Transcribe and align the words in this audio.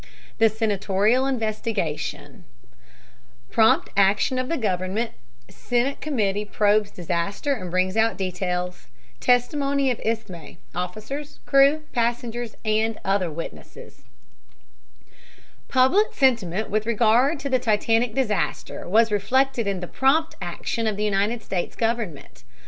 THE 0.39 0.49
SENATORIAL 0.49 1.27
INVESTIGATION 1.27 2.43
PROMPT 3.51 3.89
ACTION 3.95 4.39
OF 4.39 4.49
THE 4.49 4.57
GOVERNMENT 4.57 5.11
SENATE 5.47 6.01
COMMITTEE 6.01 6.45
PROBES 6.45 6.89
DISASTER 6.89 7.53
AND 7.53 7.69
BRINGS 7.69 7.95
OUT 7.95 8.17
DETAILS 8.17 8.87
TESTIMONY 9.19 9.91
OF 9.91 9.99
ISMAY, 10.03 10.57
OFFICERS, 10.73 11.37
CREW, 11.45 11.83
PASSENGERS 11.93 12.55
AND 12.65 12.99
OTHER 13.05 13.29
WITNESSES 13.29 14.01
PUBLIC 15.67 16.15
sentiment 16.15 16.71
with 16.71 16.87
regard 16.87 17.39
to 17.39 17.47
the 17.47 17.59
Titanic 17.59 18.15
disaster 18.15 18.89
was 18.89 19.11
reflected 19.11 19.67
in 19.67 19.81
the 19.81 19.87
prompt 19.87 20.33
action 20.41 20.87
of 20.87 20.97
the 20.97 21.05
United 21.05 21.43
States 21.43 21.75
Government. 21.75 22.43